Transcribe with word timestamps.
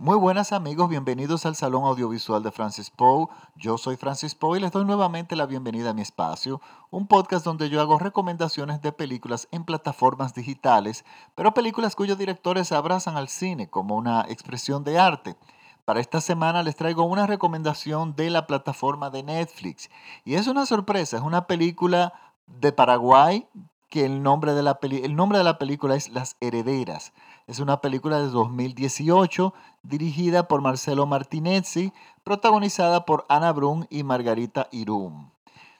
Muy 0.00 0.16
buenas 0.16 0.52
amigos, 0.52 0.88
bienvenidos 0.88 1.44
al 1.44 1.56
Salón 1.56 1.82
Audiovisual 1.82 2.40
de 2.44 2.52
Francis 2.52 2.88
Poe. 2.88 3.26
Yo 3.56 3.78
soy 3.78 3.96
Francis 3.96 4.36
Poe 4.36 4.56
y 4.56 4.60
les 4.60 4.70
doy 4.70 4.84
nuevamente 4.84 5.34
la 5.34 5.44
bienvenida 5.44 5.90
a 5.90 5.92
mi 5.92 6.02
espacio, 6.02 6.60
un 6.92 7.08
podcast 7.08 7.44
donde 7.44 7.68
yo 7.68 7.80
hago 7.80 7.98
recomendaciones 7.98 8.80
de 8.80 8.92
películas 8.92 9.48
en 9.50 9.64
plataformas 9.64 10.34
digitales, 10.34 11.04
pero 11.34 11.52
películas 11.52 11.96
cuyos 11.96 12.16
directores 12.16 12.70
abrazan 12.70 13.16
al 13.16 13.28
cine 13.28 13.70
como 13.70 13.96
una 13.96 14.24
expresión 14.28 14.84
de 14.84 15.00
arte. 15.00 15.36
Para 15.84 15.98
esta 15.98 16.20
semana 16.20 16.62
les 16.62 16.76
traigo 16.76 17.02
una 17.02 17.26
recomendación 17.26 18.14
de 18.14 18.30
la 18.30 18.46
plataforma 18.46 19.10
de 19.10 19.24
Netflix 19.24 19.90
y 20.24 20.36
es 20.36 20.46
una 20.46 20.64
sorpresa, 20.64 21.16
es 21.16 21.24
una 21.24 21.48
película 21.48 22.12
de 22.46 22.70
Paraguay 22.70 23.48
que 23.88 24.04
el 24.04 24.22
nombre 24.22 24.54
de 24.54 24.62
la, 24.62 24.78
el 24.82 25.16
nombre 25.16 25.38
de 25.38 25.44
la 25.44 25.58
película 25.58 25.96
es 25.96 26.10
Las 26.10 26.36
Herederas. 26.40 27.12
Es 27.46 27.60
una 27.60 27.80
película 27.80 28.20
de 28.20 28.28
2018 28.28 29.54
dirigida 29.82 30.48
por 30.48 30.60
Marcelo 30.60 31.06
Martinezzi, 31.06 31.92
protagonizada 32.22 33.06
por 33.06 33.24
Ana 33.28 33.52
Brun 33.52 33.86
y 33.90 34.02
Margarita 34.02 34.68
Irum. 34.70 35.30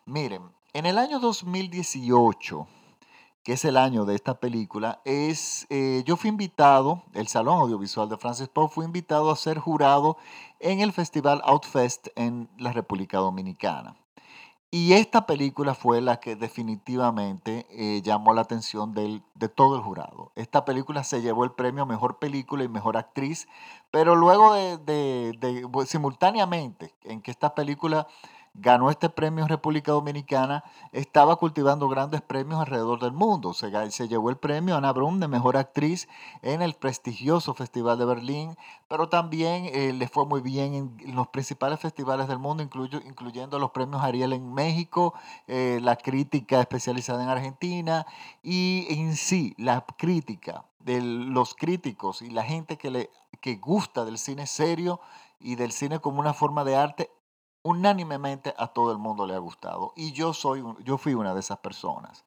Miren, 0.06 0.50
en 0.72 0.86
el 0.86 0.96
año 0.96 1.20
2018, 1.20 2.66
que 3.42 3.52
es 3.52 3.64
el 3.64 3.76
año 3.76 4.04
de 4.06 4.14
esta 4.14 4.40
película, 4.40 5.00
es, 5.04 5.66
eh, 5.68 6.02
yo 6.06 6.16
fui 6.16 6.30
invitado, 6.30 7.02
el 7.14 7.28
Salón 7.28 7.58
Audiovisual 7.58 8.08
de 8.08 8.16
Francis 8.16 8.48
Poe 8.48 8.68
fue 8.68 8.84
invitado 8.84 9.30
a 9.30 9.36
ser 9.36 9.58
jurado 9.58 10.16
en 10.60 10.80
el 10.80 10.92
Festival 10.92 11.42
Outfest 11.44 12.08
en 12.16 12.48
la 12.58 12.72
República 12.72 13.18
Dominicana. 13.18 13.96
Y 14.70 14.92
esta 14.92 15.26
película 15.26 15.74
fue 15.74 16.02
la 16.02 16.20
que 16.20 16.36
definitivamente 16.36 17.66
eh, 17.70 18.02
llamó 18.02 18.34
la 18.34 18.42
atención 18.42 18.92
de 18.92 19.48
todo 19.48 19.76
el 19.76 19.82
jurado. 19.82 20.30
Esta 20.36 20.66
película 20.66 21.04
se 21.04 21.22
llevó 21.22 21.44
el 21.44 21.52
premio 21.52 21.84
a 21.84 21.86
Mejor 21.86 22.18
Película 22.18 22.64
y 22.64 22.68
Mejor 22.68 22.98
Actriz, 22.98 23.48
pero 23.90 24.14
luego 24.14 24.52
de 24.52 25.66
simultáneamente 25.86 26.94
en 27.04 27.22
que 27.22 27.30
esta 27.30 27.54
película 27.54 28.08
ganó 28.60 28.90
este 28.90 29.08
premio 29.08 29.44
en 29.44 29.48
República 29.48 29.92
Dominicana, 29.92 30.64
estaba 30.92 31.36
cultivando 31.36 31.88
grandes 31.88 32.20
premios 32.20 32.60
alrededor 32.60 33.00
del 33.00 33.12
mundo. 33.12 33.54
Se, 33.54 33.70
se 33.90 34.08
llevó 34.08 34.30
el 34.30 34.36
premio 34.36 34.76
Ana 34.76 34.92
Brun 34.92 35.20
de 35.20 35.28
Mejor 35.28 35.56
Actriz 35.56 36.08
en 36.42 36.62
el 36.62 36.74
prestigioso 36.74 37.54
Festival 37.54 37.98
de 37.98 38.04
Berlín, 38.04 38.56
pero 38.88 39.08
también 39.08 39.66
eh, 39.66 39.92
le 39.92 40.08
fue 40.08 40.26
muy 40.26 40.40
bien 40.40 40.74
en 41.00 41.14
los 41.14 41.28
principales 41.28 41.80
festivales 41.80 42.28
del 42.28 42.38
mundo, 42.38 42.62
incluyendo 42.62 43.58
los 43.58 43.70
premios 43.70 44.02
Ariel 44.02 44.32
en 44.32 44.52
México, 44.52 45.14
eh, 45.46 45.78
la 45.82 45.96
crítica 45.96 46.60
especializada 46.60 47.22
en 47.22 47.28
Argentina 47.28 48.06
y 48.42 48.86
en 48.90 49.16
sí 49.16 49.54
la 49.56 49.84
crítica 49.96 50.64
de 50.80 51.00
los 51.02 51.54
críticos 51.54 52.22
y 52.22 52.30
la 52.30 52.42
gente 52.42 52.76
que, 52.76 52.90
le, 52.90 53.10
que 53.40 53.56
gusta 53.56 54.04
del 54.04 54.18
cine 54.18 54.46
serio 54.46 55.00
y 55.40 55.54
del 55.54 55.72
cine 55.72 56.00
como 56.00 56.20
una 56.20 56.34
forma 56.34 56.64
de 56.64 56.76
arte 56.76 57.10
unánimemente 57.68 58.54
a 58.56 58.68
todo 58.68 58.92
el 58.92 58.98
mundo 58.98 59.26
le 59.26 59.34
ha 59.34 59.38
gustado. 59.38 59.92
Y 59.96 60.12
yo, 60.12 60.32
soy, 60.32 60.64
yo 60.84 60.98
fui 60.98 61.14
una 61.14 61.34
de 61.34 61.40
esas 61.40 61.58
personas. 61.58 62.24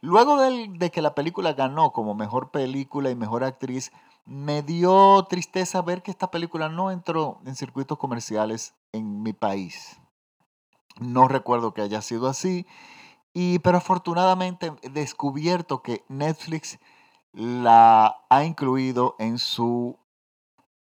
Luego 0.00 0.36
de, 0.38 0.90
que 0.90 1.02
la 1.02 1.14
película 1.14 1.52
ganó 1.52 1.92
como 1.92 2.14
mejor 2.14 2.50
película 2.50 3.10
y 3.10 3.14
mejor 3.14 3.44
actriz, 3.44 3.92
me 4.24 4.62
dio 4.62 5.24
tristeza 5.28 5.82
ver 5.82 6.02
que 6.02 6.10
esta 6.10 6.30
película 6.30 6.68
no 6.68 6.90
entró 6.90 7.40
en 7.44 7.54
circuitos 7.54 7.98
comerciales 7.98 8.74
en 8.92 9.22
mi 9.22 9.32
país. 9.32 10.00
No 10.98 11.28
recuerdo 11.28 11.74
que 11.74 11.82
haya 11.82 12.02
sido 12.02 12.28
así, 12.28 12.66
y, 13.32 13.60
pero 13.60 13.78
afortunadamente 13.78 14.72
he 14.82 14.88
descubierto 14.88 15.82
que 15.82 16.04
Netflix 16.08 16.78
la 17.32 18.24
ha 18.28 18.44
incluido 18.44 19.14
en 19.18 19.38
su 19.38 19.98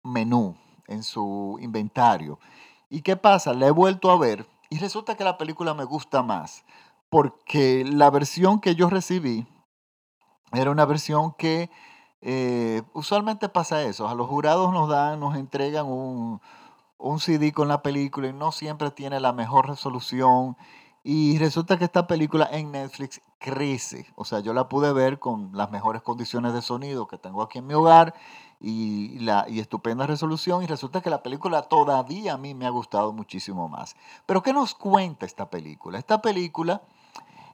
menú, 0.04 0.56
en 0.86 1.02
su 1.02 1.58
inventario. 1.60 2.38
¿Y 2.90 3.02
qué 3.02 3.16
pasa? 3.16 3.52
La 3.52 3.66
he 3.66 3.70
vuelto 3.70 4.10
a 4.10 4.18
ver 4.18 4.46
y 4.70 4.78
resulta 4.78 5.16
que 5.16 5.24
la 5.24 5.38
película 5.38 5.74
me 5.74 5.84
gusta 5.84 6.22
más 6.22 6.64
porque 7.10 7.84
la 7.84 8.10
versión 8.10 8.60
que 8.60 8.74
yo 8.74 8.90
recibí 8.90 9.46
era 10.52 10.70
una 10.70 10.86
versión 10.86 11.34
que 11.34 11.70
eh, 12.20 12.82
usualmente 12.94 13.48
pasa 13.48 13.82
eso. 13.82 14.08
A 14.08 14.14
los 14.14 14.28
jurados 14.28 14.72
nos 14.72 14.88
dan, 14.88 15.20
nos 15.20 15.36
entregan 15.36 15.86
un, 15.86 16.40
un 16.98 17.20
CD 17.20 17.52
con 17.52 17.68
la 17.68 17.82
película 17.82 18.28
y 18.28 18.32
no 18.32 18.52
siempre 18.52 18.90
tiene 18.90 19.20
la 19.20 19.32
mejor 19.32 19.68
resolución. 19.68 20.56
Y 21.02 21.38
resulta 21.38 21.78
que 21.78 21.84
esta 21.84 22.06
película 22.06 22.48
en 22.50 22.72
Netflix 22.72 23.20
crece. 23.38 24.06
O 24.16 24.24
sea, 24.24 24.40
yo 24.40 24.52
la 24.52 24.68
pude 24.68 24.92
ver 24.92 25.18
con 25.18 25.50
las 25.54 25.70
mejores 25.70 26.02
condiciones 26.02 26.52
de 26.52 26.62
sonido 26.62 27.06
que 27.06 27.18
tengo 27.18 27.42
aquí 27.42 27.58
en 27.58 27.66
mi 27.66 27.74
hogar 27.74 28.14
y, 28.60 29.18
la, 29.20 29.46
y 29.48 29.60
estupenda 29.60 30.06
resolución 30.06 30.62
y 30.62 30.66
resulta 30.66 31.00
que 31.00 31.10
la 31.10 31.22
película 31.22 31.62
todavía 31.62 32.34
a 32.34 32.38
mí 32.38 32.54
me 32.54 32.66
ha 32.66 32.70
gustado 32.70 33.12
muchísimo 33.12 33.68
más. 33.68 33.94
Pero 34.26 34.42
¿qué 34.42 34.52
nos 34.52 34.74
cuenta 34.74 35.26
esta 35.26 35.48
película? 35.48 35.98
Esta 35.98 36.20
película 36.20 36.82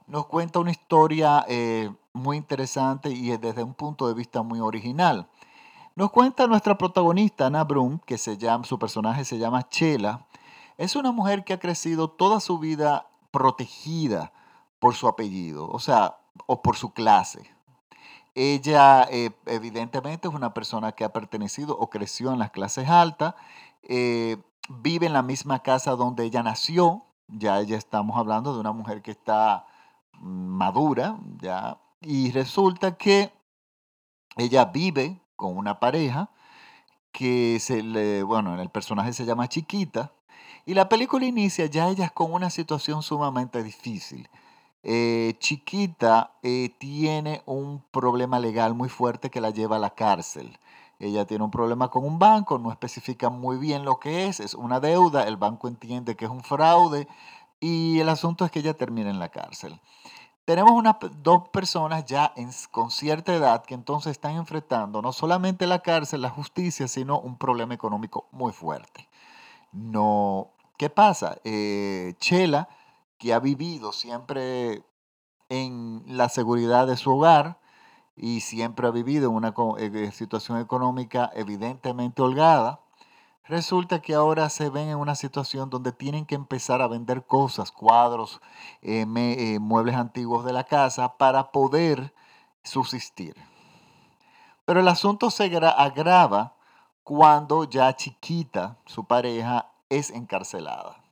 nos 0.07 0.25
cuenta 0.27 0.59
una 0.59 0.71
historia 0.71 1.45
eh, 1.47 1.91
muy 2.13 2.37
interesante 2.37 3.09
y 3.09 3.35
desde 3.37 3.63
un 3.63 3.73
punto 3.73 4.07
de 4.07 4.13
vista 4.13 4.41
muy 4.41 4.59
original. 4.59 5.27
Nos 5.95 6.11
cuenta 6.11 6.47
nuestra 6.47 6.77
protagonista, 6.77 7.47
Ana 7.47 7.63
Brun, 7.63 7.99
que 7.99 8.17
se 8.17 8.37
llama, 8.37 8.65
su 8.65 8.77
personaje 8.77 9.23
se 9.23 9.37
llama 9.37 9.67
Chela. 9.69 10.25
Es 10.77 10.95
una 10.95 11.11
mujer 11.11 11.43
que 11.43 11.53
ha 11.53 11.59
crecido 11.59 12.09
toda 12.09 12.39
su 12.39 12.59
vida 12.59 13.07
protegida 13.31 14.33
por 14.79 14.93
su 14.95 15.07
apellido, 15.07 15.69
o 15.69 15.79
sea, 15.79 16.17
o 16.47 16.61
por 16.61 16.75
su 16.75 16.93
clase. 16.93 17.54
Ella 18.35 19.07
eh, 19.09 19.31
evidentemente 19.45 20.27
es 20.27 20.33
una 20.33 20.53
persona 20.53 20.91
que 20.91 21.05
ha 21.05 21.13
pertenecido 21.13 21.77
o 21.77 21.89
creció 21.89 22.33
en 22.33 22.39
las 22.39 22.51
clases 22.51 22.89
altas, 22.89 23.33
eh, 23.83 24.37
vive 24.69 25.05
en 25.05 25.13
la 25.13 25.21
misma 25.21 25.63
casa 25.63 25.91
donde 25.91 26.25
ella 26.25 26.43
nació, 26.43 27.05
ya 27.27 27.59
ella 27.61 27.77
estamos 27.77 28.17
hablando 28.17 28.53
de 28.53 28.59
una 28.59 28.73
mujer 28.73 29.01
que 29.01 29.11
está 29.11 29.65
madura, 30.19 31.17
ya, 31.41 31.79
y 32.01 32.31
resulta 32.31 32.97
que 32.97 33.31
ella 34.35 34.65
vive 34.65 35.21
con 35.37 35.57
una 35.57 35.79
pareja 35.79 36.29
que 37.13 37.57
se 37.61 37.81
le, 37.83 38.23
bueno, 38.23 38.59
el 38.61 38.69
personaje 38.69 39.13
se 39.13 39.25
llama 39.25 39.47
Chiquita, 39.47 40.11
y 40.65 40.73
la 40.73 40.89
película 40.89 41.25
inicia 41.25 41.67
ya 41.67 41.87
ella 41.87 42.09
con 42.09 42.33
una 42.33 42.49
situación 42.49 43.01
sumamente 43.01 43.63
difícil. 43.63 44.27
Eh, 44.87 45.35
chiquita 45.39 46.33
eh, 46.43 46.69
tiene 46.77 47.41
un 47.47 47.83
problema 47.89 48.37
legal 48.37 48.75
muy 48.75 48.87
fuerte 48.87 49.31
que 49.31 49.41
la 49.41 49.49
lleva 49.49 49.77
a 49.77 49.79
la 49.79 49.95
cárcel. 49.95 50.59
Ella 50.99 51.25
tiene 51.25 51.43
un 51.43 51.49
problema 51.49 51.89
con 51.89 52.05
un 52.05 52.19
banco, 52.19 52.59
no 52.59 52.71
especifica 52.71 53.29
muy 53.29 53.57
bien 53.57 53.83
lo 53.83 53.99
que 53.99 54.27
es, 54.27 54.39
es 54.39 54.53
una 54.53 54.79
deuda, 54.79 55.27
el 55.27 55.37
banco 55.37 55.67
entiende 55.67 56.15
que 56.15 56.25
es 56.25 56.31
un 56.31 56.43
fraude 56.43 57.07
y 57.59 57.99
el 57.99 58.09
asunto 58.09 58.45
es 58.45 58.51
que 58.51 58.59
ella 58.59 58.75
termina 58.75 59.09
en 59.09 59.17
la 59.17 59.29
cárcel. 59.29 59.79
Tenemos 60.45 60.73
unas 60.73 60.97
dos 61.23 61.49
personas 61.49 62.05
ya 62.05 62.33
con 62.69 62.91
cierta 62.91 63.33
edad 63.33 63.65
que 63.65 63.73
entonces 63.73 64.11
están 64.11 64.35
enfrentando 64.35 65.01
no 65.01 65.11
solamente 65.13 65.65
la 65.65 65.79
cárcel, 65.79 66.21
la 66.21 66.29
justicia, 66.29 66.87
sino 66.87 67.19
un 67.19 67.37
problema 67.37 67.73
económico 67.73 68.27
muy 68.31 68.53
fuerte. 68.53 69.09
No, 69.71 70.51
¿Qué 70.77 70.89
pasa? 70.89 71.37
Eh, 71.43 72.13
Chela 72.19 72.67
que 73.25 73.33
ha 73.33 73.39
vivido 73.39 73.91
siempre 73.91 74.85
en 75.49 76.03
la 76.05 76.29
seguridad 76.29 76.85
de 76.85 76.95
su 76.95 77.09
hogar 77.09 77.59
y 78.15 78.41
siempre 78.41 78.85
ha 78.85 78.91
vivido 78.91 79.31
en 79.31 79.35
una 79.35 79.51
eh, 79.79 80.11
situación 80.11 80.59
económica 80.59 81.31
evidentemente 81.33 82.21
holgada, 82.21 82.81
resulta 83.45 83.99
que 83.99 84.13
ahora 84.13 84.47
se 84.51 84.69
ven 84.69 84.89
en 84.89 84.97
una 84.97 85.15
situación 85.15 85.71
donde 85.71 85.91
tienen 85.91 86.27
que 86.27 86.35
empezar 86.35 86.83
a 86.83 86.87
vender 86.87 87.25
cosas, 87.25 87.71
cuadros, 87.71 88.41
eh, 88.83 89.07
eh, 89.07 89.57
muebles 89.59 89.95
antiguos 89.95 90.45
de 90.45 90.53
la 90.53 90.65
casa 90.65 91.17
para 91.17 91.51
poder 91.51 92.13
subsistir. 92.61 93.33
Pero 94.65 94.81
el 94.81 94.87
asunto 94.87 95.31
se 95.31 95.45
agrava 95.45 96.57
cuando 97.03 97.63
ya 97.63 97.95
chiquita 97.95 98.77
su 98.85 99.05
pareja 99.05 99.71
es 99.89 100.11
encarcelada. 100.11 101.04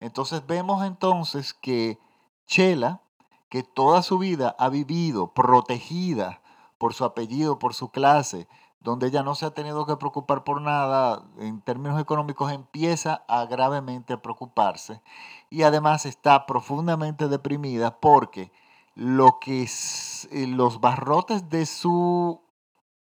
Entonces 0.00 0.46
vemos 0.46 0.84
entonces 0.84 1.54
que 1.54 1.98
Chela, 2.46 3.02
que 3.48 3.62
toda 3.62 4.02
su 4.02 4.18
vida 4.18 4.54
ha 4.58 4.68
vivido 4.68 5.32
protegida 5.32 6.40
por 6.78 6.94
su 6.94 7.04
apellido, 7.04 7.58
por 7.58 7.74
su 7.74 7.90
clase, 7.90 8.48
donde 8.80 9.08
ella 9.08 9.22
no 9.22 9.34
se 9.34 9.46
ha 9.46 9.50
tenido 9.50 9.84
que 9.86 9.96
preocupar 9.96 10.44
por 10.44 10.60
nada 10.60 11.24
en 11.38 11.60
términos 11.60 12.00
económicos, 12.00 12.52
empieza 12.52 13.24
a 13.26 13.44
gravemente 13.46 14.16
preocuparse 14.16 15.02
y 15.50 15.62
además 15.62 16.06
está 16.06 16.46
profundamente 16.46 17.28
deprimida 17.28 17.98
porque 17.98 18.52
lo 18.94 19.38
que 19.40 19.64
eh, 19.64 20.46
los 20.46 20.80
barrotes 20.80 21.50
de 21.50 21.66
su 21.66 22.40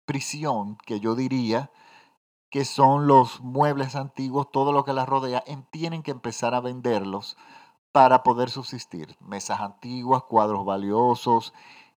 prisión, 0.05 0.77
que 0.85 0.99
yo 0.99 1.13
diría, 1.13 1.71
que 2.49 2.65
son 2.65 3.07
los 3.07 3.41
muebles 3.41 3.95
antiguos, 3.95 4.51
todo 4.51 4.71
lo 4.71 4.83
que 4.83 4.93
las 4.93 5.07
rodea, 5.07 5.43
tienen 5.71 6.03
que 6.03 6.11
empezar 6.11 6.55
a 6.55 6.61
venderlos 6.61 7.37
para 7.91 8.23
poder 8.23 8.49
subsistir. 8.49 9.15
Mesas 9.19 9.59
antiguas, 9.61 10.23
cuadros 10.23 10.65
valiosos. 10.65 11.53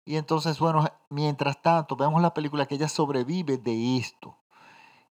Y 0.06 0.18
entonces, 0.18 0.59
bueno, 0.59 0.86
mientras 1.09 1.62
tanto, 1.62 1.95
vemos 1.95 2.21
la 2.21 2.33
película 2.33 2.65
que 2.65 2.75
ella 2.75 2.89
sobrevive 2.89 3.57
de 3.57 3.98
esto. 3.98 4.38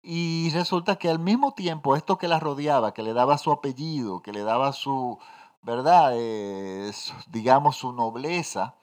Y 0.03 0.51
resulta 0.55 0.97
que 0.97 1.11
al 1.11 1.19
mismo 1.19 1.53
tiempo 1.55 1.97
esto 1.97 2.17
que 2.19 2.29
la 2.29 2.39
rodeaba, 2.39 2.95
que 2.95 3.03
le 3.03 3.13
daba 3.13 3.39
su 3.39 3.51
apellido, 3.51 4.23
que 4.23 4.33
le 4.33 4.43
daba 4.43 4.73
su, 4.73 5.19
¿verdad? 5.63 6.13
Eh, 6.15 6.93
digamos 7.29 7.77
su 7.77 7.93
nobleza 7.93 8.77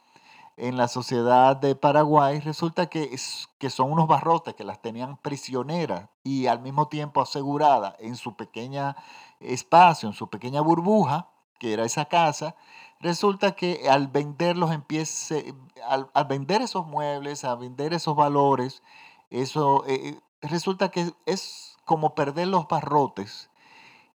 en 0.58 0.78
la 0.78 0.88
sociedad 0.88 1.56
de 1.56 1.76
Paraguay, 1.76 2.40
resulta 2.40 2.86
que, 2.88 3.04
es, 3.04 3.50
que 3.58 3.70
son 3.70 3.92
unos 3.92 4.08
barrotes 4.08 4.54
que 4.54 4.64
las 4.64 4.82
tenían 4.82 5.18
prisioneras 5.18 6.10
y 6.24 6.48
al 6.48 6.62
mismo 6.62 6.88
tiempo 6.88 7.22
aseguradas 7.22 7.96
en 8.00 8.16
su 8.16 8.36
pequeña 8.36 8.96
espacio, 9.40 10.10
en 10.10 10.14
su 10.14 10.30
pequeña 10.30 10.62
burbuja, 10.62 11.30
que 11.60 11.74
era 11.74 11.86
esa 11.86 12.06
casa, 12.06 12.56
resulta 13.00 13.54
que 13.54 13.90
al 13.90 14.08
venderlos 14.08 14.72
empiece, 14.72 15.56
al, 15.88 16.10
vender 16.28 16.62
esos 16.62 16.86
muebles, 16.86 17.44
a 17.44 17.56
vender 17.56 17.94
esos 17.94 18.16
valores, 18.16 18.84
eso 19.30 19.84
eh, 19.88 20.10
eh, 20.10 20.20
resulta 20.42 20.90
que 20.90 21.14
es 21.26 21.78
como 21.86 22.16
perder 22.16 22.48
los 22.48 22.68
barrotes 22.68 23.50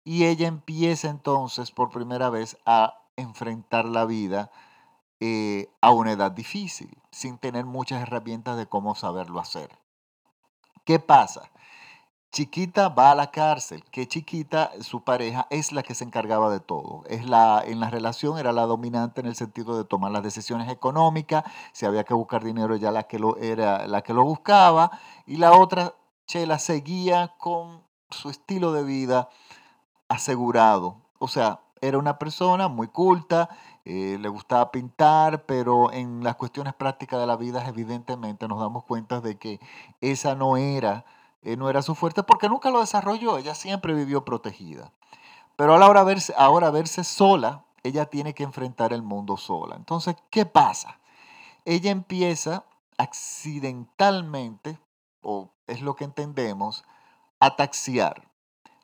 y 0.05 0.25
ella 0.25 0.47
empieza 0.47 1.09
entonces 1.09 1.71
por 1.71 1.91
primera 1.91 2.31
vez 2.31 2.57
a 2.65 3.03
enfrentar 3.17 3.85
la 3.85 4.05
vida 4.05 4.51
eh, 5.21 5.69
a 5.81 5.91
una 5.91 6.13
edad 6.13 6.31
difícil, 6.31 6.97
sin 7.11 7.39
tener 7.39 7.65
muchas 7.65 8.03
herramientas 8.03 8.57
de 8.57 8.67
cómo 8.67 8.95
saberlo 8.95 9.41
hacer. 9.41 9.79
¿Qué 10.85 10.99
pasa? 10.99 11.51
Chiquita 12.31 12.91
va 12.91 13.13
a 13.13 13.15
la 13.15 13.31
cárcel, 13.31 13.83
que 13.91 14.07
Chiquita, 14.07 14.71
su 14.81 15.03
pareja, 15.03 15.47
es 15.51 15.73
la 15.73 15.83
que 15.83 15.95
se 15.95 16.05
encargaba 16.05 16.51
de 16.51 16.61
todo. 16.61 17.03
Es 17.07 17.25
la, 17.25 17.63
en 17.67 17.81
la 17.81 17.89
relación 17.89 18.39
era 18.39 18.53
la 18.53 18.67
dominante 18.67 19.21
en 19.21 19.27
el 19.27 19.35
sentido 19.35 19.79
de 19.79 19.85
tomar 19.85 20.13
las 20.13 20.23
decisiones 20.23 20.71
económicas, 20.71 21.45
si 21.73 21.87
había 21.87 22.05
que 22.05 22.15
buscar 22.15 22.45
dinero 22.45 22.75
ella 22.75 22.91
la 22.91 23.05
que 23.05 23.19
lo, 23.19 23.39
era 23.39 23.87
la 23.87 24.03
que 24.03 24.13
lo 24.13 24.25
buscaba, 24.25 24.91
y 25.27 25.37
la 25.39 25.53
otra, 25.53 25.95
Chela, 26.27 26.59
seguía 26.59 27.35
con 27.39 27.83
su 28.11 28.29
estilo 28.29 28.73
de 28.73 28.85
vida 28.85 29.31
asegurado. 30.09 31.03
O 31.19 31.29
sea, 31.29 31.61
era 31.81 31.99
una 31.99 32.19
persona 32.19 32.69
muy 32.69 32.89
culta, 32.89 33.49
eh, 33.91 34.19
le 34.21 34.29
gustaba 34.29 34.71
pintar, 34.71 35.47
pero 35.47 35.91
en 35.91 36.23
las 36.23 36.37
cuestiones 36.37 36.75
prácticas 36.75 37.19
de 37.19 37.27
la 37.27 37.37
vida 37.37 37.67
evidentemente 37.67 38.47
nos 38.47 38.61
damos 38.61 38.85
cuenta 38.85 39.23
de 39.23 39.39
que 39.39 39.61
esa 40.03 40.35
no 40.35 40.59
era, 40.59 41.07
eh, 41.41 41.57
no 41.57 41.71
era 41.71 41.81
su 41.81 41.95
fuerte 41.95 42.23
porque 42.23 42.51
nunca 42.51 42.69
lo 42.69 42.81
desarrolló, 42.81 43.39
ella 43.39 43.55
siempre 43.55 43.95
vivió 43.95 44.27
protegida. 44.27 44.93
Pero 45.57 45.75
a 45.75 45.79
la 45.79 45.89
hora 45.89 46.05
verse, 46.05 46.35
ahora 46.37 46.71
verse 46.71 47.03
sola, 47.03 47.65
ella 47.83 48.05
tiene 48.05 48.35
que 48.35 48.43
enfrentar 48.43 48.93
el 48.93 49.03
mundo 49.03 49.39
sola. 49.39 49.77
Entonces, 49.77 50.17
¿qué 50.29 50.45
pasa? 50.45 51.01
Ella 51.65 51.91
empieza 51.91 52.67
accidentalmente, 52.99 54.79
o 55.23 55.55
es 55.67 55.81
lo 55.81 55.97
que 55.97 56.05
entendemos, 56.05 56.85
a 57.41 57.57
taxiar 57.57 58.29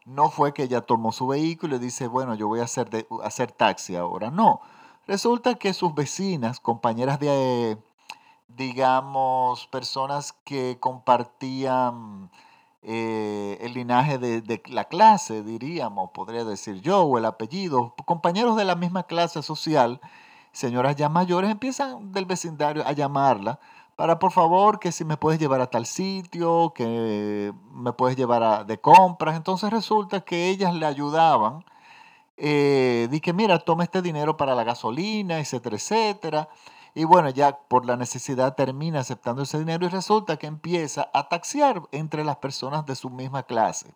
no 0.05 0.31
fue 0.31 0.53
que 0.53 0.65
ella 0.65 0.83
tomó 0.83 1.12
su 1.12 1.27
vehículo 1.27 1.77
y 1.77 1.79
dice, 1.79 2.07
bueno, 2.07 2.35
yo 2.35 2.47
voy 2.49 2.61
a 2.61 2.65
hacer, 2.65 2.91
de, 2.91 3.07
hacer 3.23 3.53
taxi 3.53 3.97
ahora. 3.97 4.31
No, 4.31 4.61
resulta 5.06 5.55
que 5.55 5.73
sus 5.73 5.95
vecinas, 5.95 6.61
compañeras 6.61 7.19
de, 7.21 7.79
digamos, 8.49 9.67
personas 9.69 10.33
que 10.45 10.79
compartían 10.81 12.31
eh, 12.83 13.59
el 13.61 13.75
linaje 13.75 14.19
de, 14.19 14.41
de, 14.43 14.62
la 14.67 14.85
clase, 14.85 15.43
diríamos, 15.43 16.11
podría 16.12 16.45
decir 16.45 16.81
yo, 16.81 17.03
o 17.03 17.19
el 17.19 17.25
apellido, 17.25 17.95
compañeros 18.05 18.56
de 18.56 18.65
la 18.65 18.75
misma 18.75 19.05
clase 19.05 19.43
social, 19.43 20.01
señoras 20.53 20.97
ya 20.97 21.09
mayores, 21.09 21.50
empiezan 21.50 22.12
del 22.12 22.27
vecindario 22.27 22.87
a 22.87 22.93
llamarla 22.93 23.59
para 23.97 24.19
por 24.19 24.33
favor 24.33 24.81
que 24.81 24.93
si 24.93 25.05
me 25.05 25.17
puedes 25.17 25.41
llevar 25.41 25.61
a 25.61 25.69
tal 25.69 25.87
sitio, 25.87 26.73
que 26.75 27.53
me 27.73 27.93
puedes 27.93 28.17
llevar 28.17 28.43
a, 28.43 28.65
de 28.65 28.79
compras. 28.81 29.37
Entonces 29.37 29.71
resulta 29.71 30.21
que 30.23 30.49
ellas 30.49 30.75
le 30.75 30.87
ayudaban. 30.87 31.65
Eh, 32.37 33.09
di 33.11 33.21
que 33.21 33.33
mira, 33.33 33.59
toma 33.61 33.85
este 33.85 34.03
dinero 34.03 34.37
para 34.37 34.55
la 34.55 34.65
gasolina, 34.65 35.39
etcétera, 35.39 35.77
etcétera. 35.77 36.49
Y 36.95 37.05
bueno, 37.05 37.29
ya 37.31 37.59
por 37.59 37.87
la 37.87 37.97
necesidad 37.97 38.55
termina 38.55 39.01
aceptando 39.01 39.43
ese 39.43 39.59
dinero 39.59 39.87
y 39.87 39.89
resulta 39.89 40.37
que 40.37 40.47
empieza 40.47 41.11
a 41.13 41.29
taxiar 41.29 41.83
entre 41.91 42.25
las 42.25 42.37
personas 42.37 42.87
de 42.87 42.95
su 42.95 43.11
misma 43.11 43.43
clase. 43.43 43.93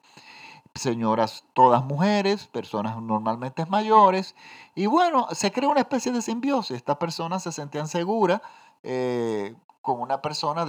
Señoras, 0.74 1.44
todas 1.54 1.84
mujeres, 1.84 2.46
personas 2.48 3.00
normalmente 3.00 3.66
mayores. 3.66 4.34
Y 4.74 4.86
bueno, 4.86 5.28
se 5.32 5.52
crea 5.52 5.68
una 5.68 5.80
especie 5.80 6.12
de 6.12 6.22
simbiosis. 6.22 6.76
Estas 6.76 6.96
personas 6.96 7.42
se 7.42 7.52
sentían 7.52 7.88
seguras 7.88 8.40
eh, 8.82 9.54
con 9.80 10.00
una 10.00 10.20
persona 10.20 10.66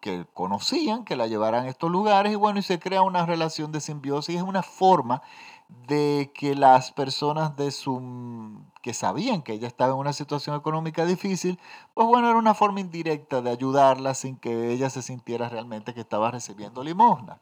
que 0.00 0.26
conocían, 0.32 1.04
que 1.04 1.16
la 1.16 1.26
llevaran 1.26 1.66
a 1.66 1.68
estos 1.68 1.90
lugares 1.90 2.32
y 2.32 2.36
bueno, 2.36 2.60
y 2.60 2.62
se 2.62 2.78
crea 2.78 3.02
una 3.02 3.26
relación 3.26 3.72
de 3.72 3.80
simbiosis. 3.80 4.36
Es 4.36 4.42
una 4.42 4.62
forma 4.62 5.22
de 5.68 6.32
que 6.34 6.54
las 6.54 6.92
personas 6.92 7.56
de 7.56 7.70
su 7.70 8.62
que 8.82 8.94
sabían 8.94 9.42
que 9.42 9.52
ella 9.52 9.68
estaba 9.68 9.92
en 9.92 9.98
una 9.98 10.12
situación 10.12 10.56
económica 10.56 11.04
difícil, 11.04 11.58
pues 11.94 12.06
bueno, 12.06 12.28
era 12.28 12.38
una 12.38 12.54
forma 12.54 12.80
indirecta 12.80 13.42
de 13.42 13.50
ayudarla 13.50 14.14
sin 14.14 14.36
que 14.36 14.72
ella 14.72 14.88
se 14.90 15.02
sintiera 15.02 15.48
realmente 15.48 15.94
que 15.94 16.00
estaba 16.00 16.30
recibiendo 16.30 16.82
limosna. 16.82 17.40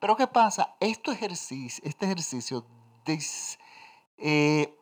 Pero 0.00 0.16
¿qué 0.16 0.26
pasa? 0.26 0.76
Este 0.80 1.12
ejercicio, 1.12 1.82
este 1.86 2.06
ejercicio 2.06 2.64
eh, 4.18 4.78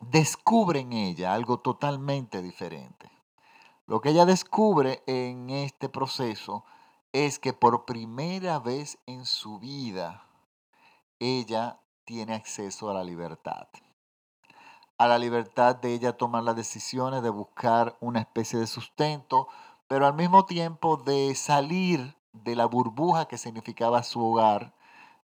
descubre 0.00 0.80
en 0.80 0.92
ella 0.92 1.34
algo 1.34 1.58
totalmente 1.58 2.42
diferente. 2.42 3.10
Lo 3.86 4.00
que 4.00 4.10
ella 4.10 4.24
descubre 4.24 5.02
en 5.06 5.50
este 5.50 5.88
proceso 5.88 6.64
es 7.12 7.38
que 7.38 7.52
por 7.52 7.84
primera 7.84 8.58
vez 8.58 8.98
en 9.06 9.24
su 9.24 9.58
vida 9.58 10.25
ella 11.18 11.80
tiene 12.04 12.34
acceso 12.34 12.90
a 12.90 12.94
la 12.94 13.04
libertad. 13.04 13.68
A 14.98 15.06
la 15.08 15.18
libertad 15.18 15.76
de 15.76 15.92
ella 15.94 16.16
tomar 16.16 16.42
las 16.42 16.56
decisiones, 16.56 17.22
de 17.22 17.30
buscar 17.30 17.96
una 18.00 18.20
especie 18.20 18.58
de 18.58 18.66
sustento, 18.66 19.48
pero 19.88 20.06
al 20.06 20.14
mismo 20.14 20.46
tiempo 20.46 20.96
de 20.96 21.34
salir 21.34 22.16
de 22.32 22.56
la 22.56 22.66
burbuja 22.66 23.26
que 23.26 23.38
significaba 23.38 24.02
su 24.02 24.24
hogar, 24.24 24.74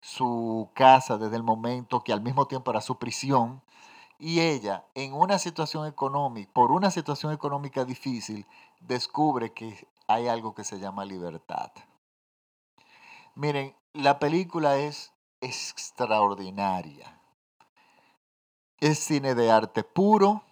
su 0.01 0.71
casa 0.75 1.17
desde 1.17 1.37
el 1.37 1.43
momento 1.43 2.03
que 2.03 2.13
al 2.13 2.21
mismo 2.21 2.47
tiempo 2.47 2.71
era 2.71 2.81
su 2.81 2.99
prisión, 2.99 3.63
y 4.19 4.41
ella, 4.41 4.85
en 4.95 5.15
una 5.15 5.39
situación 5.39 5.87
económica, 5.87 6.51
por 6.53 6.71
una 6.71 6.91
situación 6.91 7.33
económica 7.33 7.85
difícil, 7.85 8.47
descubre 8.81 9.53
que 9.53 9.89
hay 10.07 10.29
algo 10.29 10.55
que 10.55 10.65
se 10.65 10.79
llama 10.79 11.05
libertad. 11.05 11.73
Miren, 13.35 13.75
la 13.95 14.19
película 14.19 14.77
es 14.77 15.12
extraordinaria. 15.43 17.19
Es 18.81 18.99
cine 19.01 19.35
de 19.35 19.51
arte 19.51 19.85
puro. 19.85 20.43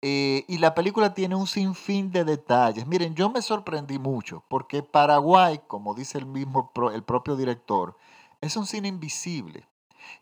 Eh, 0.00 0.44
y 0.48 0.58
la 0.58 0.74
película 0.74 1.12
tiene 1.12 1.34
un 1.34 1.46
sinfín 1.46 2.10
de 2.12 2.24
detalles. 2.24 2.86
Miren, 2.86 3.14
yo 3.14 3.30
me 3.30 3.42
sorprendí 3.42 3.98
mucho 3.98 4.44
porque 4.48 4.82
Paraguay, 4.82 5.60
como 5.66 5.94
dice 5.94 6.18
el 6.18 6.26
mismo 6.26 6.72
el 6.92 7.02
propio 7.02 7.36
director, 7.36 7.96
es 8.40 8.56
un 8.56 8.66
cine 8.66 8.88
invisible. 8.88 9.68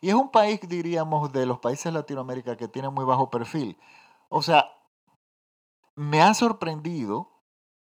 Y 0.01 0.09
es 0.09 0.15
un 0.15 0.29
país, 0.31 0.59
diríamos, 0.67 1.31
de 1.31 1.45
los 1.45 1.59
países 1.59 1.85
de 1.85 1.91
Latinoamérica 1.91 2.57
que 2.57 2.67
tiene 2.67 2.89
muy 2.89 3.05
bajo 3.05 3.29
perfil. 3.29 3.77
O 4.29 4.41
sea, 4.41 4.65
me 5.95 6.21
ha 6.21 6.33
sorprendido, 6.33 7.29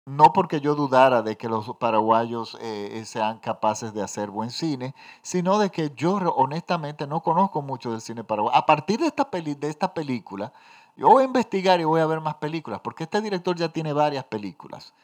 no 0.06 0.32
porque 0.32 0.60
yo 0.60 0.74
dudara 0.74 1.22
de 1.22 1.36
que 1.36 1.48
los 1.48 1.76
paraguayos 1.76 2.58
eh, 2.60 3.02
sean 3.06 3.38
capaces 3.38 3.94
de 3.94 4.02
hacer 4.02 4.30
buen 4.30 4.50
cine, 4.50 4.94
sino 5.22 5.58
de 5.58 5.70
que 5.70 5.92
yo 5.96 6.14
honestamente 6.16 7.06
no 7.06 7.22
conozco 7.22 7.62
mucho 7.62 7.92
del 7.92 8.00
cine 8.00 8.24
paraguayo. 8.24 8.56
A 8.56 8.66
partir 8.66 8.98
de 9.00 9.06
esta, 9.06 9.30
peli, 9.30 9.54
de 9.54 9.68
esta 9.68 9.94
película, 9.94 10.52
yo 10.96 11.08
voy 11.08 11.22
a 11.22 11.26
investigar 11.26 11.80
y 11.80 11.84
voy 11.84 12.00
a 12.00 12.06
ver 12.06 12.20
más 12.20 12.36
películas, 12.36 12.80
porque 12.82 13.04
este 13.04 13.20
director 13.20 13.56
ya 13.56 13.68
tiene 13.70 13.92
varias 13.92 14.24
películas 14.24 14.94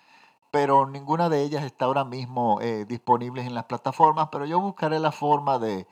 pero 0.51 0.87
ninguna 0.87 1.29
de 1.29 1.43
ellas 1.43 1.65
está 1.65 1.85
ahora 1.85 2.05
mismo 2.05 2.61
eh, 2.63 2.85
disponible 2.87 3.43
en 3.43 3.55
las 3.55 3.65
plataformas, 3.65 4.29
pero 4.33 4.47
yo 4.47 4.61
buscaré 4.61 4.99
la 4.99 5.13
forma 5.13 5.59
de, 5.59 5.87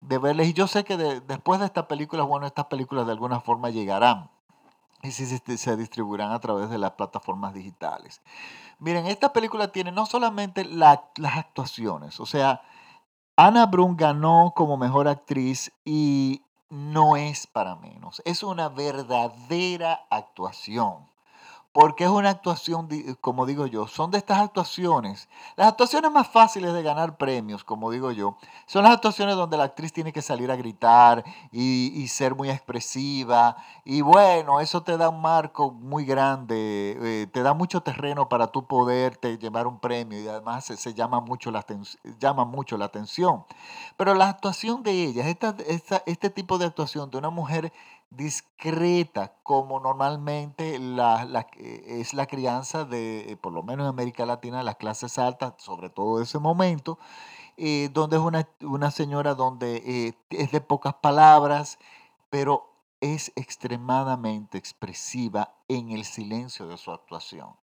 de 0.00 0.18
verles. 0.18 0.48
Y 0.48 0.52
yo 0.54 0.66
sé 0.66 0.84
que 0.84 0.96
después 0.96 1.60
de 1.60 1.66
esta 1.66 1.88
película, 1.88 2.22
bueno, 2.24 2.46
estas 2.46 2.66
películas 2.66 3.06
de 3.06 3.12
alguna 3.12 3.40
forma 3.40 3.70
llegarán 3.70 4.30
y 5.02 5.10
si 5.12 5.26
se, 5.26 5.76
distribuirán 5.76 6.32
a 6.32 6.40
través 6.40 6.70
de 6.70 6.78
las 6.78 6.92
plataformas 6.92 7.54
digitales. 7.54 8.20
Miren, 8.78 9.06
esta 9.06 9.32
película 9.32 9.68
tiene 9.68 9.92
no 9.92 10.06
solamente 10.06 10.64
las 10.64 11.00
actuaciones, 11.36 12.20
o 12.20 12.26
sea, 12.26 12.62
Anna 13.36 13.66
Brun 13.66 13.96
ganó 13.96 14.52
como 14.56 14.76
mejor 14.76 15.06
actriz 15.06 15.72
y 15.84 16.42
no 16.68 17.16
es 17.16 17.46
para 17.46 17.76
menos, 17.76 18.22
es 18.24 18.42
una 18.42 18.68
verdadera 18.68 20.06
actuación 20.10 21.08
porque 21.80 22.02
es 22.02 22.10
una 22.10 22.30
actuación, 22.30 22.88
como 23.20 23.46
digo 23.46 23.64
yo, 23.66 23.86
son 23.86 24.10
de 24.10 24.18
estas 24.18 24.40
actuaciones. 24.40 25.28
Las 25.54 25.68
actuaciones 25.68 26.10
más 26.10 26.26
fáciles 26.26 26.72
de 26.72 26.82
ganar 26.82 27.16
premios, 27.16 27.62
como 27.62 27.92
digo 27.92 28.10
yo, 28.10 28.36
son 28.66 28.82
las 28.82 28.94
actuaciones 28.94 29.36
donde 29.36 29.56
la 29.56 29.62
actriz 29.62 29.92
tiene 29.92 30.12
que 30.12 30.20
salir 30.20 30.50
a 30.50 30.56
gritar 30.56 31.22
y, 31.52 32.08
ser 32.08 32.34
muy 32.34 32.50
expresiva. 32.50 33.58
Y 33.84 34.00
bueno, 34.00 34.58
eso 34.58 34.82
te 34.82 34.96
da 34.96 35.08
un 35.08 35.20
marco 35.22 35.70
muy 35.70 36.04
grande, 36.04 36.98
eh, 37.00 37.26
te 37.28 37.44
da 37.44 37.54
mucho 37.54 37.80
terreno 37.80 38.28
para 38.28 38.48
tú 38.48 38.66
poderte 38.66 39.38
llevar 39.38 39.68
un 39.68 39.78
premio 39.78 40.20
y 40.20 40.26
además 40.26 40.64
se, 40.64 40.94
llama, 40.94 41.20
mucho 41.20 41.52
la, 41.52 41.64
llama 42.18 42.44
mucho 42.44 42.76
la 42.76 42.86
atención. 42.86 43.44
Pero 43.96 44.14
la 44.14 44.30
actuación 44.30 44.82
de 44.82 45.04
ella, 45.04 45.24
este 46.06 46.30
tipo 46.30 46.58
de 46.58 46.66
actuación 46.66 47.08
de 47.12 47.18
una 47.18 47.30
mujer 47.30 47.72
discreta, 48.10 49.34
como 49.42 49.80
normalmente 49.80 50.78
la, 50.78 51.46
es 51.58 52.14
la 52.14 52.26
crianza 52.26 52.84
de, 52.84 53.32
eh, 53.32 53.36
por 53.36 53.52
lo 53.52 53.62
menos 53.62 53.84
en 53.84 53.90
América 53.90 54.26
Latina, 54.26 54.62
las 54.62 54.76
clases 54.76 55.18
altas, 55.18 55.54
sobre 55.58 55.90
todo 55.90 56.22
ese 56.22 56.38
momento, 56.38 56.98
eh, 57.56 57.90
donde 57.92 58.16
es 58.16 58.22
una, 58.62 58.90
señora 58.90 59.34
donde 59.34 59.82
eh, 59.84 60.14
es 60.30 60.52
de 60.52 60.60
pocas 60.60 60.94
palabras, 60.94 61.78
pero 62.30 62.72
es 63.00 63.32
extremadamente 63.36 64.58
expresiva 64.58 65.54
en 65.68 65.90
el 65.90 66.04
silencio 66.04 66.66
de 66.66 66.78
su 66.78 66.90
actuación. 66.90 67.56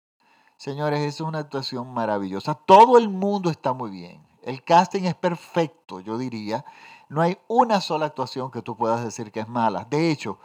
Señores, 0.56 1.00
es 1.00 1.20
una 1.20 1.40
actuación 1.40 1.92
maravillosa. 1.92 2.54
Todo 2.54 2.96
el 2.96 3.10
mundo 3.10 3.50
está 3.50 3.74
muy 3.74 3.90
bien. 3.90 4.26
El 4.42 4.62
casting 4.62 5.02
es 5.02 5.14
perfecto, 5.14 6.00
yo 6.00 6.16
diría. 6.16 6.64
No 7.08 7.22
hay 7.22 7.38
una 7.48 7.80
sola 7.80 8.06
actuación 8.06 8.50
que 8.50 8.62
tú 8.62 8.76
puedas 8.76 9.04
decir 9.04 9.30
que 9.30 9.40
es 9.40 9.48
mala. 9.48 9.84
De 9.84 10.10
hecho, 10.10 10.38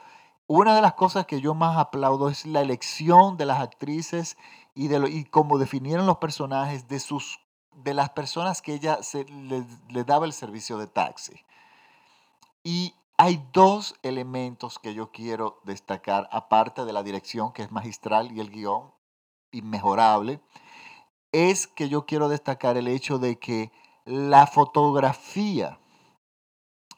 una 0.47 0.75
de 0.75 0.81
las 0.81 0.93
cosas 0.93 1.25
que 1.25 1.41
yo 1.41 1.53
más 1.53 1.77
aplaudo 1.77 2.29
es 2.29 2.45
la 2.45 2.61
elección 2.61 3.37
de 3.37 3.45
las 3.45 3.61
actrices 3.61 4.37
y, 4.75 4.89
de 4.89 5.09
y 5.09 5.23
cómo 5.23 5.57
definieron 5.57 6.05
los 6.05 6.17
personajes 6.17 6.87
de, 6.87 6.99
sus, 6.99 7.39
de 7.73 7.93
las 7.93 8.09
personas 8.09 8.61
que 8.61 8.73
ella 8.73 9.01
se, 9.01 9.23
le, 9.25 10.03
daba 10.03 10.25
el 10.25 10.33
servicio 10.33 10.77
de 10.77 10.87
taxi. 10.87 11.45
Y 12.63 12.93
hay 13.17 13.43
dos 13.53 13.95
elementos 14.03 14.77
que 14.77 14.93
yo 14.93 15.11
quiero 15.11 15.61
destacar, 15.63 16.27
aparte 16.31 16.85
de 16.85 16.93
la 16.93 17.01
dirección 17.01 17.53
que 17.53 17.63
es 17.63 17.71
magistral 17.71 18.31
y 18.31 18.39
el 18.39 18.51
guion 18.51 18.93
inmejorable, 19.51 20.41
es 21.31 21.65
que 21.65 21.89
yo 21.89 22.05
quiero 22.05 22.29
destacar 22.29 22.77
el 22.77 22.87
hecho 22.87 23.19
de 23.19 23.39
que 23.39 23.71
la 24.05 24.47
fotografía 24.47 25.79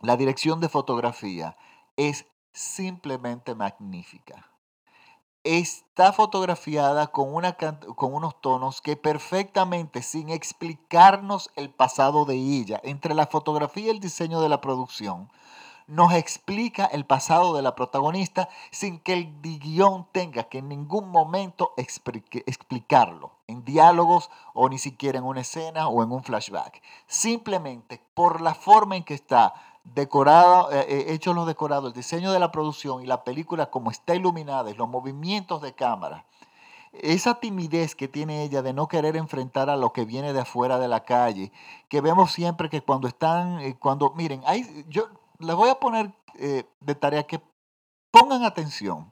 la 0.04 0.18
dirección 0.18 0.60
de 0.60 0.68
fotografía 0.68 1.56
es 1.96 2.26
simplemente 2.52 3.56
magnífica. 3.56 4.50
Está 5.46 6.12
fotografiada 6.12 7.08
con, 7.08 7.34
unos 7.34 8.42
tonos 8.42 8.82
que 8.82 8.98
perfectamente, 8.98 10.02
sin 10.02 10.30
explicarnos 10.30 11.52
el 11.56 11.70
pasado 11.70 12.26
de 12.26 12.36
ella, 12.36 12.82
entre 12.84 13.14
la 13.14 13.28
fotografía 13.28 13.86
y 13.86 13.90
el 13.90 14.02
diseño 14.02 14.42
de 14.42 14.50
la 14.50 14.60
producción, 14.60 15.32
nos 15.88 16.14
explica 16.14 16.86
el 16.86 17.06
pasado 17.06 17.56
de 17.56 17.62
la 17.62 17.76
protagonista 17.76 18.50
sin 18.72 19.00
que 19.00 19.14
el 19.14 19.42
guion 19.42 20.08
tenga 20.12 20.44
que 20.44 20.60
en 20.60 20.70
ningún 20.70 21.10
momento 21.10 21.74
explicarlo 21.78 23.32
en 23.48 23.64
diálogos 23.66 24.30
o 24.54 24.68
ni 24.70 24.80
siquiera 24.80 25.20
en 25.20 25.26
una 25.26 25.42
escena 25.42 25.88
o 25.88 26.04
en 26.04 26.12
un 26.12 26.24
flashback. 26.24 26.82
Simplemente 27.08 28.02
por 28.14 28.42
la 28.42 28.54
forma 28.54 28.96
en 28.96 29.04
que 29.04 29.14
está 29.14 29.54
decorado, 29.84 30.72
eh, 30.72 30.86
eh, 30.88 31.06
hecho 31.10 31.34
los 31.34 31.46
decorados, 31.46 31.88
el 31.88 31.94
diseño 31.94 32.32
de 32.32 32.40
la 32.40 32.52
producción 32.52 33.04
y 33.04 33.06
la 33.06 33.24
película 33.24 33.68
como 33.68 33.92
está 33.92 34.16
iluminada 34.16 34.72
y 34.72 34.76
los 34.76 34.90
movimientos 34.90 35.62
de 35.62 35.74
cámara, 35.74 36.26
esa 36.94 37.40
timidez 37.40 37.96
que 37.96 38.08
tiene 38.08 38.44
ella 38.44 38.62
de 38.62 38.74
no 38.74 38.88
querer 38.88 39.18
enfrentar 39.18 39.70
a 39.70 39.76
lo 39.76 39.94
que 39.94 40.06
viene 40.06 40.32
de 40.32 40.42
afuera 40.42 40.78
de 40.78 40.88
la 40.88 41.04
calle, 41.04 41.52
que 41.90 42.02
vemos 42.02 42.32
siempre 42.32 42.70
que 42.70 42.82
cuando 42.82 43.08
están, 43.08 43.60
eh, 43.60 43.76
cuando, 43.78 44.14
miren, 44.16 44.42
hay, 44.46 44.86
yo 44.88 45.08
les 45.40 45.56
voy 45.56 45.70
a 45.70 45.76
poner 45.76 46.12
de 46.34 46.96
tarea 46.96 47.24
que 47.24 47.40
pongan 48.10 48.44
atención. 48.44 49.12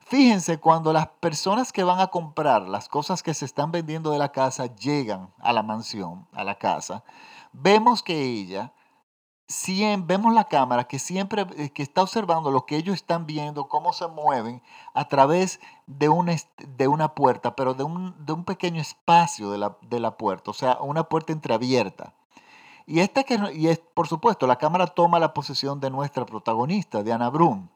Fíjense 0.00 0.58
cuando 0.58 0.92
las 0.92 1.06
personas 1.06 1.72
que 1.72 1.82
van 1.82 2.00
a 2.00 2.08
comprar 2.08 2.68
las 2.68 2.88
cosas 2.88 3.22
que 3.22 3.32
se 3.32 3.46
están 3.46 3.72
vendiendo 3.72 4.10
de 4.10 4.18
la 4.18 4.32
casa 4.32 4.74
llegan 4.74 5.30
a 5.38 5.52
la 5.52 5.62
mansión, 5.62 6.26
a 6.32 6.44
la 6.44 6.56
casa, 6.56 7.04
vemos 7.52 8.02
que 8.02 8.22
ella 8.22 8.72
vemos 10.04 10.34
la 10.34 10.44
cámara 10.44 10.84
que 10.84 10.98
siempre 10.98 11.46
eh, 11.56 11.70
que 11.70 11.82
está 11.82 12.02
observando 12.02 12.50
lo 12.50 12.66
que 12.66 12.76
ellos 12.76 12.94
están 12.94 13.26
viendo, 13.26 13.68
cómo 13.68 13.92
se 13.92 14.06
mueven 14.06 14.62
a 14.94 15.08
través 15.08 15.60
de 15.86 16.08
una, 16.08 16.36
de 16.58 16.88
una 16.88 17.14
puerta, 17.14 17.56
pero 17.56 17.74
de 17.74 17.82
un, 17.84 18.14
de 18.24 18.32
un 18.32 18.44
pequeño 18.44 18.80
espacio 18.80 19.50
de 19.50 19.58
la, 19.58 19.78
de 19.82 20.00
la, 20.00 20.16
puerta, 20.16 20.50
o 20.50 20.54
sea, 20.54 20.78
una 20.80 21.04
puerta 21.04 21.32
entreabierta. 21.32 22.14
Y, 22.86 23.00
esta 23.00 23.24
que, 23.24 23.38
y 23.54 23.68
es, 23.68 23.78
por 23.78 24.08
supuesto, 24.08 24.46
la 24.46 24.56
cámara 24.56 24.86
toma 24.86 25.18
la 25.18 25.34
posesión 25.34 25.80
de 25.80 25.90
nuestra 25.90 26.26
protagonista, 26.26 27.02
de 27.02 27.12
Ana 27.12 27.30
Brun, 27.30 27.70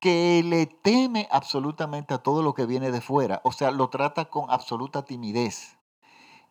que 0.00 0.42
le 0.44 0.66
teme 0.66 1.28
absolutamente 1.30 2.14
a 2.14 2.18
todo 2.18 2.42
lo 2.42 2.54
que 2.54 2.66
viene 2.66 2.90
de 2.90 3.00
fuera, 3.00 3.40
o 3.44 3.52
sea, 3.52 3.70
lo 3.70 3.88
trata 3.88 4.26
con 4.26 4.50
absoluta 4.50 5.04
timidez. 5.04 5.76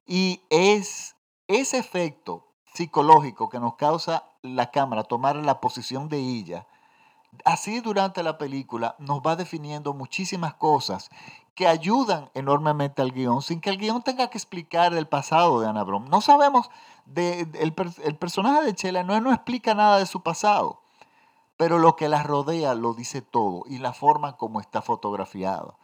Y 0.06 0.42
es 0.50 1.16
ese 1.48 1.78
efecto 1.78 2.53
psicológico 2.74 3.50
que 3.50 3.60
nos 3.60 3.76
causa 3.76 4.26
la 4.42 4.72
cámara, 4.72 5.04
tomar 5.04 5.36
la 5.36 5.62
posición 5.62 6.10
de 6.10 6.18
ella, 6.18 6.68
así 7.46 7.80
durante 7.80 8.24
la 8.24 8.38
película 8.38 8.96
nos 9.00 9.22
va 9.22 9.36
definiendo 9.36 9.94
muchísimas 9.94 10.54
cosas 10.56 11.10
que 11.56 11.68
ayudan 11.68 12.30
enormemente 12.34 13.02
al 13.02 13.12
guion 13.12 13.42
sin 13.42 13.62
que 13.62 13.70
el 13.70 13.78
guion 13.78 14.02
tenga 14.02 14.30
que 14.30 14.38
explicar 14.38 14.94
el 14.94 15.08
pasado 15.08 15.60
de 15.60 15.68
Ana 15.68 15.84
Brom. 15.84 16.06
No 16.10 16.22
sabemos, 16.22 16.70
el, 17.16 17.74
personaje 18.18 18.64
de 18.64 18.74
Chela 18.74 19.04
no, 19.04 19.20
no 19.22 19.32
explica 19.32 19.76
nada 19.76 20.00
de 20.00 20.06
su 20.06 20.22
pasado, 20.22 20.82
pero 21.58 21.78
lo 21.78 21.96
que 21.96 22.10
la 22.10 22.24
rodea 22.24 22.74
lo 22.74 22.94
dice 22.94 23.22
todo 23.22 23.64
y 23.68 23.78
la 23.78 23.94
forma 23.94 24.38
como 24.38 24.60
está 24.60 24.82
fotografiado. 24.82 25.78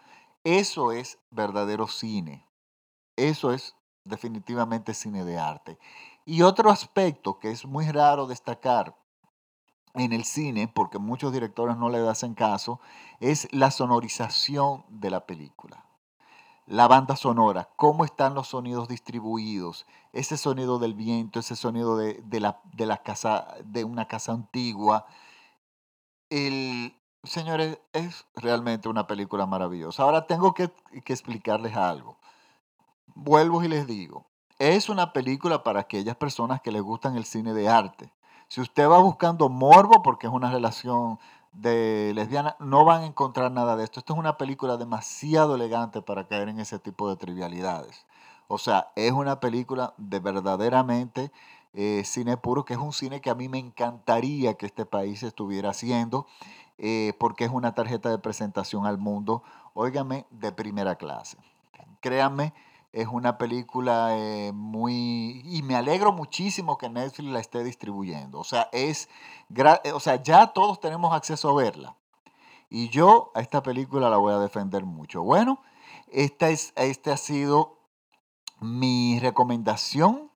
Eso 0.43 0.91
es 0.91 1.19
verdadero 1.29 1.87
cine. 1.87 2.47
Eso 3.15 3.51
es 3.51 3.75
definitivamente 4.05 4.93
cine 4.93 5.23
de 5.23 5.37
arte. 5.37 5.77
Y 6.29 6.43
otro 6.43 6.69
aspecto 6.69 7.39
que 7.39 7.49
es 7.49 7.65
muy 7.65 7.89
raro 7.89 8.27
destacar 8.27 8.95
en 9.95 10.13
el 10.13 10.25
cine, 10.25 10.67
porque 10.67 10.99
muchos 10.99 11.33
directores 11.33 11.75
no 11.75 11.89
le 11.89 12.07
hacen 12.07 12.35
caso, 12.35 12.79
es 13.19 13.47
la 13.51 13.71
sonorización 13.71 14.85
de 14.89 15.09
la 15.09 15.25
película. 15.25 15.83
La 16.67 16.87
banda 16.87 17.15
sonora, 17.15 17.69
cómo 17.77 18.05
están 18.05 18.35
los 18.35 18.49
sonidos 18.49 18.87
distribuidos, 18.87 19.87
ese 20.13 20.37
sonido 20.37 20.77
del 20.77 20.93
viento, 20.93 21.39
ese 21.39 21.55
sonido 21.55 21.97
de, 21.97 22.21
la, 22.39 22.61
de 22.73 22.85
la, 22.85 22.97
casa, 22.97 23.55
de 23.63 23.83
una 23.83 24.07
casa 24.07 24.31
antigua. 24.31 25.07
El, 26.29 26.95
señores, 27.23 27.79
es 27.91 28.27
realmente 28.35 28.87
una 28.87 29.07
película 29.07 29.47
maravillosa. 29.47 30.03
Ahora 30.03 30.27
tengo 30.27 30.53
que, 30.53 30.69
que 31.03 31.13
explicarles 31.13 31.75
algo. 31.75 32.19
Vuelvo 33.15 33.63
y 33.63 33.67
les 33.67 33.87
digo, 33.87 34.28
es 34.59 34.89
una 34.89 35.13
película 35.13 35.63
para 35.63 35.79
aquellas 35.79 36.17
personas 36.17 36.61
que 36.61 36.71
les 36.71 36.81
gustan 36.81 37.15
el 37.15 37.23
cine 37.23 37.53
de 37.53 37.69
arte. 37.69 38.11
Si 38.49 38.59
usted 38.59 38.87
va 38.89 38.99
buscando 38.99 39.47
morbo 39.47 40.03
porque 40.03 40.27
es 40.27 40.33
una 40.33 40.51
relación 40.51 41.17
de 41.53 42.11
lesbiana, 42.13 42.57
no 42.59 42.83
van 42.83 43.03
a 43.03 43.05
encontrar 43.05 43.51
nada 43.51 43.77
de 43.77 43.85
esto. 43.85 43.99
Esto 44.01 44.13
es 44.13 44.19
una 44.19 44.37
película 44.37 44.75
demasiado 44.75 45.55
elegante 45.55 46.01
para 46.01 46.27
caer 46.27 46.49
en 46.49 46.59
ese 46.59 46.77
tipo 46.77 47.09
de 47.09 47.15
trivialidades. 47.15 48.05
O 48.47 48.57
sea, 48.57 48.91
es 48.95 49.13
una 49.13 49.39
película 49.39 49.93
de 49.97 50.19
verdaderamente 50.19 51.31
eh, 51.73 52.01
cine 52.03 52.35
puro, 52.35 52.65
que 52.65 52.73
es 52.73 52.79
un 52.79 52.91
cine 52.91 53.21
que 53.21 53.29
a 53.29 53.35
mí 53.35 53.47
me 53.47 53.59
encantaría 53.59 54.55
que 54.55 54.65
este 54.65 54.85
país 54.85 55.23
estuviera 55.23 55.69
haciendo, 55.69 56.27
eh, 56.79 57.13
porque 57.17 57.45
es 57.45 57.51
una 57.51 57.75
tarjeta 57.75 58.09
de 58.09 58.17
presentación 58.17 58.85
al 58.85 58.97
mundo, 58.97 59.43
óigame, 59.73 60.25
de 60.31 60.51
primera 60.51 60.95
clase. 60.95 61.37
Créanme 62.01 62.53
es 62.91 63.07
una 63.07 63.37
película 63.37 64.17
eh, 64.17 64.51
muy... 64.53 65.41
Y 65.45 65.61
me 65.63 65.75
alegro 65.75 66.11
muchísimo 66.11 66.77
que 66.77 66.89
Netflix 66.89 67.31
la 67.31 67.39
esté 67.39 67.63
distribuyendo. 67.63 68.39
O 68.39 68.43
sea, 68.43 68.69
es, 68.71 69.09
eh, 69.83 69.91
o 69.91 69.99
sea, 69.99 70.21
ya 70.21 70.47
todos 70.47 70.79
tenemos 70.79 71.13
acceso 71.13 71.49
a 71.49 71.61
verla. 71.61 71.95
Y 72.69 72.89
yo 72.89 73.31
a 73.35 73.41
esta 73.41 73.63
película 73.63 74.09
la 74.09 74.17
voy 74.17 74.33
a 74.33 74.39
defender 74.39 74.85
mucho. 74.85 75.23
Bueno, 75.23 75.61
esta, 76.11 76.49
es, 76.49 76.73
esta 76.75 77.13
ha 77.13 77.17
sido 77.17 77.79
mi 78.59 79.19
recomendación 79.19 80.28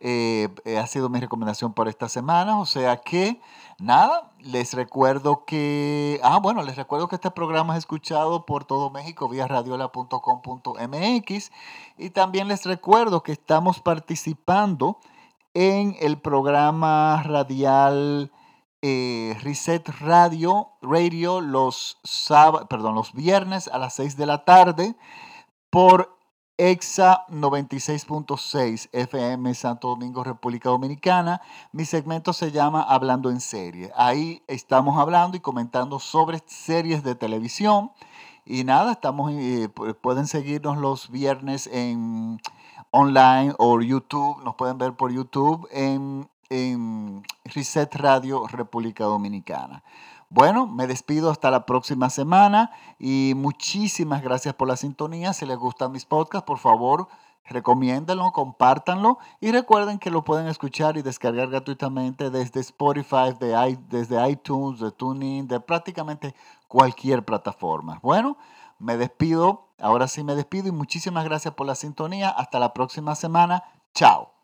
eh, 0.00 0.48
ha 0.80 0.86
sido 0.86 1.08
mi 1.08 1.20
recomendación 1.20 1.72
por 1.72 1.88
esta 1.88 2.08
semana. 2.08 2.60
O 2.60 2.66
sea 2.66 2.98
que, 2.98 3.40
nada, 3.78 4.32
les 4.40 4.74
recuerdo 4.74 5.44
que, 5.44 6.20
ah, 6.22 6.38
bueno, 6.38 6.62
les 6.62 6.76
recuerdo 6.76 7.08
que 7.08 7.16
este 7.16 7.30
programa 7.30 7.74
es 7.74 7.80
escuchado 7.80 8.46
por 8.46 8.64
todo 8.64 8.90
México 8.90 9.28
vía 9.28 9.48
radiola.com.mx 9.48 11.50
y 11.98 12.10
también 12.10 12.48
les 12.48 12.64
recuerdo 12.64 13.22
que 13.22 13.32
estamos 13.32 13.80
participando 13.80 14.98
en 15.54 15.96
el 16.00 16.20
programa 16.20 17.22
radial 17.24 18.30
eh, 18.80 19.36
Reset 19.42 19.88
Radio, 20.00 20.68
Radio 20.82 21.40
los, 21.40 21.98
perdón, 22.68 22.94
los 22.94 23.12
viernes 23.12 23.68
a 23.68 23.78
las 23.78 23.94
6 23.94 24.16
de 24.16 24.26
la 24.26 24.44
tarde. 24.44 24.94
por 25.70 26.17
EXA 26.60 27.24
96.6 27.28 28.88
FM 28.90 29.54
Santo 29.54 29.88
Domingo, 29.88 30.24
República 30.24 30.70
Dominicana. 30.70 31.40
Mi 31.70 31.84
segmento 31.84 32.32
se 32.32 32.50
llama 32.50 32.82
Hablando 32.82 33.30
en 33.30 33.40
serie. 33.40 33.92
Ahí 33.94 34.42
estamos 34.48 34.98
hablando 34.98 35.36
y 35.36 35.40
comentando 35.40 36.00
sobre 36.00 36.42
series 36.46 37.04
de 37.04 37.14
televisión. 37.14 37.92
Y 38.44 38.64
nada, 38.64 38.90
estamos, 38.90 39.30
eh, 39.34 39.68
pueden 40.00 40.26
seguirnos 40.26 40.78
los 40.78 41.10
viernes 41.10 41.68
en 41.68 42.40
online 42.90 43.54
o 43.58 43.80
YouTube, 43.80 44.42
nos 44.42 44.56
pueden 44.56 44.78
ver 44.78 44.94
por 44.94 45.12
YouTube 45.12 45.68
en, 45.70 46.28
en 46.50 47.22
Reset 47.44 47.94
Radio 47.94 48.48
República 48.48 49.04
Dominicana. 49.04 49.84
Bueno, 50.30 50.66
me 50.66 50.86
despido 50.86 51.30
hasta 51.30 51.50
la 51.50 51.64
próxima 51.64 52.10
semana 52.10 52.70
y 52.98 53.32
muchísimas 53.34 54.22
gracias 54.22 54.54
por 54.54 54.68
la 54.68 54.76
sintonía. 54.76 55.32
Si 55.32 55.46
les 55.46 55.56
gustan 55.56 55.90
mis 55.90 56.04
podcasts, 56.04 56.46
por 56.46 56.58
favor, 56.58 57.08
recomiéndenlo, 57.46 58.30
compártanlo 58.32 59.18
y 59.40 59.52
recuerden 59.52 59.98
que 59.98 60.10
lo 60.10 60.24
pueden 60.24 60.46
escuchar 60.46 60.98
y 60.98 61.02
descargar 61.02 61.48
gratuitamente 61.48 62.28
desde 62.28 62.60
Spotify, 62.60 63.32
de, 63.40 63.78
desde 63.88 64.28
iTunes, 64.28 64.80
de 64.80 64.90
TuneIn, 64.90 65.48
de 65.48 65.60
prácticamente 65.60 66.34
cualquier 66.68 67.24
plataforma. 67.24 67.98
Bueno, 68.02 68.36
me 68.78 68.98
despido, 68.98 69.70
ahora 69.80 70.08
sí 70.08 70.24
me 70.24 70.34
despido 70.34 70.68
y 70.68 70.72
muchísimas 70.72 71.24
gracias 71.24 71.54
por 71.54 71.66
la 71.66 71.74
sintonía. 71.74 72.28
Hasta 72.28 72.58
la 72.58 72.74
próxima 72.74 73.14
semana. 73.14 73.64
Chao. 73.94 74.37